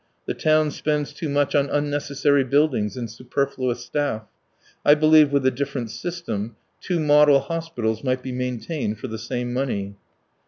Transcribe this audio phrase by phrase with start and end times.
[0.25, 4.23] The town spends too much on unnecessary buildings and superfluous staff.
[4.83, 9.53] I believe with a different system two model hospitals might be maintained for the same
[9.53, 9.93] money."